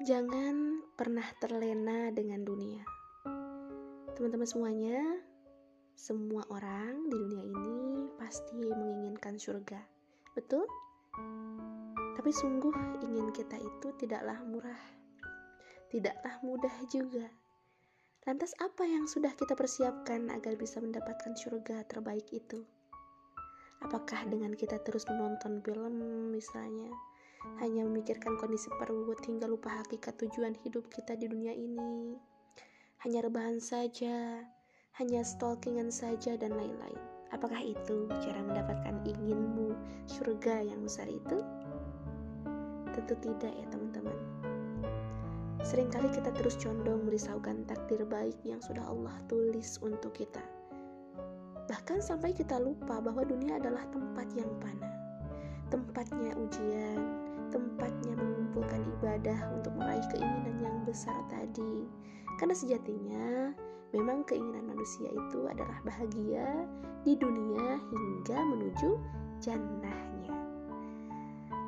[0.00, 2.80] Jangan pernah terlena dengan dunia.
[4.16, 4.96] Teman-teman semuanya,
[5.92, 9.76] semua orang di dunia ini pasti menginginkan surga.
[10.32, 10.64] Betul?
[12.16, 12.72] Tapi sungguh
[13.04, 14.80] ingin kita itu tidaklah murah.
[15.92, 17.28] Tidaklah mudah juga.
[18.24, 22.64] Lantas apa yang sudah kita persiapkan agar bisa mendapatkan surga terbaik itu?
[23.84, 25.92] Apakah dengan kita terus menonton film
[26.32, 26.88] misalnya,
[27.60, 32.16] hanya memikirkan kondisi perut hingga lupa hakikat tujuan hidup kita di dunia ini.
[33.00, 34.44] Hanya rebahan saja,
[35.00, 37.00] hanya stalkingan saja dan lain-lain.
[37.30, 39.72] Apakah itu cara mendapatkan inginmu
[40.04, 41.40] surga yang besar itu?
[42.92, 44.18] Tentu tidak ya teman-teman.
[45.62, 50.42] Seringkali kita terus condong merisaukan takdir baik yang sudah Allah tulis untuk kita.
[51.70, 54.96] Bahkan sampai kita lupa bahwa dunia adalah tempat yang panah,
[55.70, 61.86] tempatnya ujian, tempatnya mengumpulkan ibadah untuk meraih keinginan yang besar tadi.
[62.38, 63.52] Karena sejatinya
[63.92, 66.64] memang keinginan manusia itu adalah bahagia
[67.02, 68.90] di dunia hingga menuju
[69.42, 70.32] jannahnya.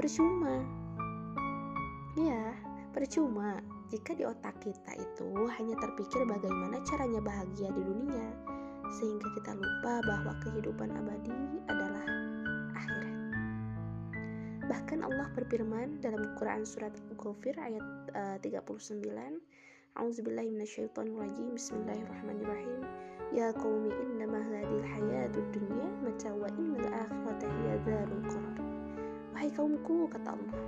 [0.00, 0.64] Percuma.
[2.16, 2.56] Ya,
[2.96, 3.60] percuma
[3.92, 8.26] jika di otak kita itu hanya terpikir bagaimana caranya bahagia di dunia
[8.96, 12.06] sehingga kita lupa bahwa kehidupan abadi adalah
[14.66, 17.86] Bahkan Allah berfirman dalam Quran surat Ghafir ayat
[18.18, 19.14] uh, 39,
[19.94, 21.54] A'udzubillahi minasyaitonirrajim.
[21.54, 22.82] Bismillahirrahmanirrahim.
[23.30, 28.58] Ya qaumi innama hadhil hayatud dunya mata wa innal akhirata hiya dzarul qarar.
[29.38, 30.58] Wahai kaumku, kata Allah,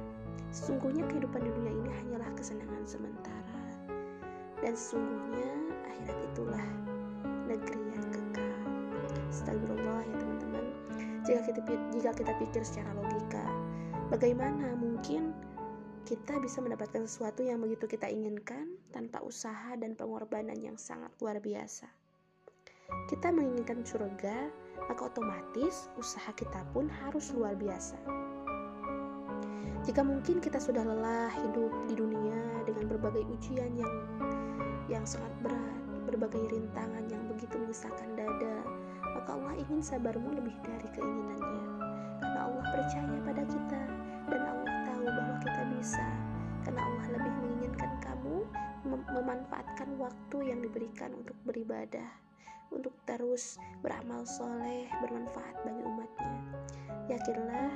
[0.54, 3.62] sesungguhnya kehidupan dunia ini hanyalah kesenangan sementara.
[4.62, 6.66] Dan sesungguhnya akhirat itulah
[7.50, 8.50] negeri yang kekal.
[9.34, 10.64] Astagfirullah ya teman-teman.
[11.26, 11.60] Jika kita
[11.98, 13.42] jika kita pikir secara logika,
[14.08, 15.36] Bagaimana mungkin
[16.08, 21.36] kita bisa mendapatkan sesuatu yang begitu kita inginkan tanpa usaha dan pengorbanan yang sangat luar
[21.44, 21.84] biasa?
[23.04, 24.48] Kita menginginkan surga,
[24.88, 28.00] maka otomatis usaha kita pun harus luar biasa.
[29.84, 33.94] Jika mungkin kita sudah lelah hidup di dunia dengan berbagai ujian yang
[34.88, 38.56] yang sangat berat, berbagai rintangan yang begitu menyusahkan dada,
[39.04, 41.77] maka Allah ingin sabarmu lebih dari keinginannya.
[42.18, 43.82] Karena Allah percaya pada kita
[44.28, 46.06] dan Allah tahu bahwa kita bisa.
[46.66, 48.36] Karena Allah lebih menginginkan kamu
[48.86, 52.28] mem memanfaatkan waktu yang diberikan untuk beribadah
[52.68, 56.34] untuk terus beramal soleh bermanfaat bagi umatnya.
[57.08, 57.72] Yakinlah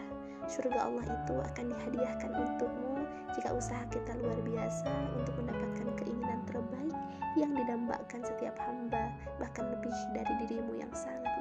[0.51, 2.95] surga Allah itu akan dihadiahkan untukmu
[3.33, 6.97] jika usaha kita luar biasa untuk mendapatkan keinginan terbaik
[7.39, 9.09] yang didambakan setiap hamba
[9.41, 11.32] bahkan lebih dari dirimu yang sangat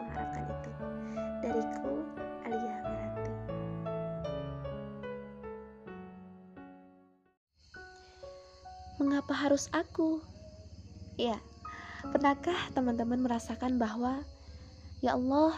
[9.21, 10.17] Mengapa harus aku?
[11.13, 11.37] Ya,
[12.09, 14.25] pernahkah teman-teman merasakan bahwa
[14.97, 15.53] ya Allah,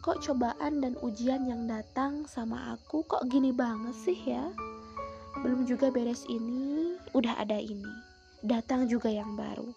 [0.00, 4.48] kok cobaan dan ujian yang datang sama aku kok gini banget sih ya?
[5.44, 7.84] Belum juga beres ini, udah ada ini.
[8.40, 9.68] Datang juga yang baru.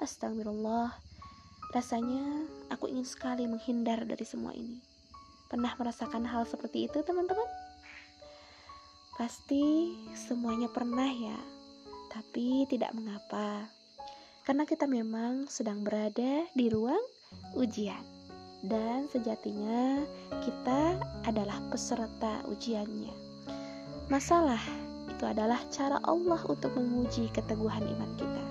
[0.00, 0.88] Astagfirullah.
[1.68, 4.80] Rasanya aku ingin sekali menghindar dari semua ini.
[5.52, 7.44] Pernah merasakan hal seperti itu, teman-teman?
[9.20, 11.53] Pasti semuanya pernah ya
[12.14, 13.66] tapi tidak mengapa,
[14.46, 17.02] karena kita memang sedang berada di ruang
[17.58, 17.98] ujian,
[18.62, 19.98] dan sejatinya
[20.46, 20.94] kita
[21.26, 23.10] adalah peserta ujiannya.
[24.06, 24.62] Masalah
[25.10, 28.44] itu adalah cara Allah untuk menguji keteguhan iman kita.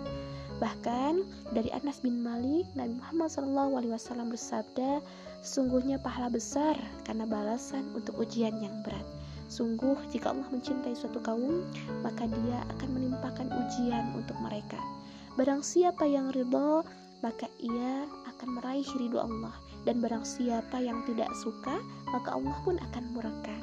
[0.59, 1.13] Bahkan
[1.55, 4.99] dari Anas bin Malik, Nabi Muhammad SAW bersabda,
[5.39, 6.75] sungguhnya pahala besar
[7.07, 9.07] karena balasan untuk ujian yang berat.
[9.53, 11.61] Sungguh, jika Allah mencintai suatu kaum,
[12.01, 14.81] maka Dia akan menimpakan ujian untuk mereka.
[15.37, 16.81] Barang siapa yang ridho,
[17.21, 19.53] maka ia akan meraih ridho Allah.
[19.85, 21.77] Dan barang siapa yang tidak suka,
[22.09, 23.53] maka Allah pun akan murka.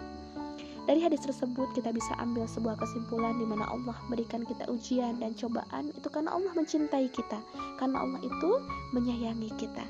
[0.86, 5.34] Dari hadis tersebut kita bisa ambil sebuah kesimpulan di mana Allah memberikan kita ujian dan
[5.34, 7.38] cobaan itu karena Allah mencintai kita,
[7.82, 8.50] karena Allah itu
[8.94, 9.84] menyayangi kita.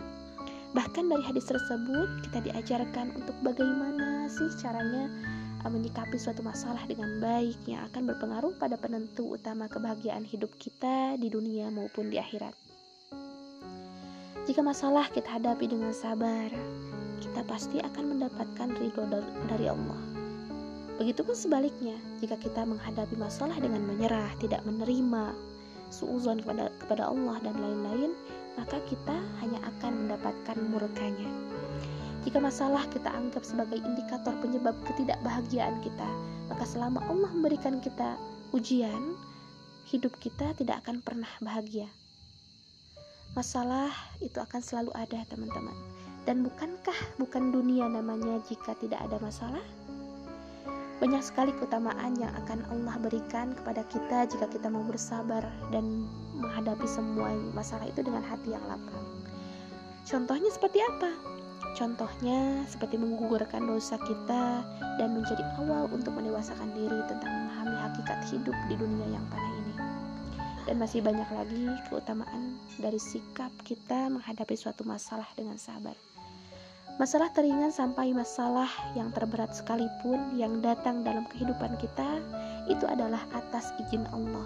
[0.76, 5.08] Bahkan dari hadis tersebut kita diajarkan untuk bagaimana sih caranya
[5.68, 11.28] menyikapi suatu masalah dengan baik yang akan berpengaruh pada penentu utama kebahagiaan hidup kita di
[11.28, 12.56] dunia maupun di akhirat.
[14.48, 16.48] Jika masalah kita hadapi dengan sabar,
[17.20, 19.04] kita pasti akan mendapatkan ridho
[19.52, 20.00] dari Allah.
[20.96, 25.36] Begitupun sebaliknya, jika kita menghadapi masalah dengan menyerah, tidak menerima,
[25.92, 28.12] suuzon kepada, kepada Allah dan lain-lain,
[28.56, 31.30] maka kita hanya akan mendapatkan murkanya.
[32.20, 36.08] Jika masalah kita anggap sebagai indikator penyebab ketidakbahagiaan kita,
[36.52, 38.20] maka selama Allah memberikan kita
[38.52, 39.17] ujian,
[39.88, 41.88] hidup kita tidak akan pernah bahagia.
[43.32, 43.88] Masalah
[44.20, 45.72] itu akan selalu ada, teman-teman.
[46.28, 49.64] Dan bukankah bukan dunia namanya jika tidak ada masalah?
[51.00, 55.40] Banyak sekali keutamaan yang akan Allah berikan kepada kita jika kita mau bersabar
[55.73, 56.05] dan
[56.37, 59.00] menghadapi semua masalah itu dengan hati yang lapang.
[60.05, 61.08] Contohnya seperti apa?
[61.78, 64.67] Contohnya seperti menggugurkan dosa kita
[64.99, 69.75] dan menjadi awal untuk mendewasakan diri tentang memahami hakikat hidup di dunia yang panah ini.
[70.67, 75.94] Dan masih banyak lagi keutamaan dari sikap kita menghadapi suatu masalah dengan sabar.
[77.00, 82.20] Masalah teringan sampai masalah yang terberat sekalipun yang datang dalam kehidupan kita
[82.69, 84.44] itu adalah atas izin Allah.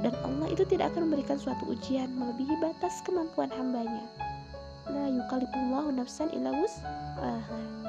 [0.00, 4.02] Dan Allah itu tidak akan memberikan suatu ujian melebihi batas kemampuan hambanya
[4.92, 6.52] la yukalifullahu nafsan illa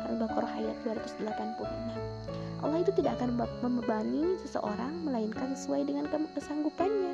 [0.08, 7.12] Al-Baqarah ayat 286 Allah itu tidak akan membebani seseorang melainkan sesuai dengan kesanggupannya.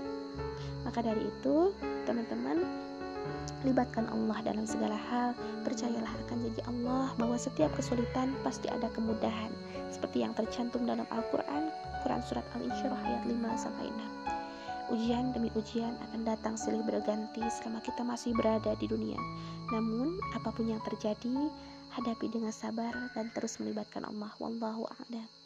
[0.86, 1.74] Maka dari itu
[2.06, 2.62] teman-teman
[3.66, 5.34] libatkan Allah dalam segala hal.
[5.66, 9.50] Percayalah akan janji Allah bahwa setiap kesulitan pasti ada kemudahan
[9.90, 11.74] seperti yang tercantum dalam Al-Quran
[12.06, 14.39] Quran Surat Al-Insyirah ayat 5 sampai 6
[14.90, 19.22] Ujian demi ujian akan datang silih berganti selama kita masih berada di dunia.
[19.70, 21.50] Namun, apa pun yang terjadi,
[21.94, 24.34] hadapi dengan sabar dan terus melibatkan Allah.
[24.42, 25.39] Wallahu a'lam.